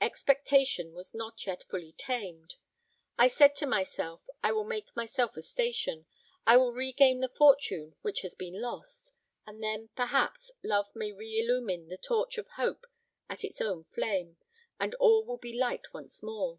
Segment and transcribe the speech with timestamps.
[0.00, 2.56] Expectation was not yet fully tamed.
[3.16, 6.06] I said to myself, I will make myself a station,
[6.44, 9.12] I will regain the fortune which has been lost;
[9.46, 12.86] and then, perhaps, love may re illumine the torch of hope
[13.28, 14.38] at its own flame,
[14.80, 16.58] and all be light once more."